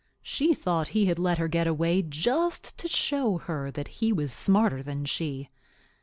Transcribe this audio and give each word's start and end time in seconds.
She 0.23 0.55
thought 0.55 0.87
he 0.97 1.05
had 1.05 1.19
let 1.19 1.37
her 1.37 1.47
get 1.47 1.67
away 1.67 2.01
just 2.01 2.75
to 2.79 2.87
show 2.87 3.37
her 3.37 3.69
that 3.69 3.87
he 4.01 4.11
was 4.11 4.33
smarter 4.33 4.81
than 4.81 5.05
she. 5.05 5.51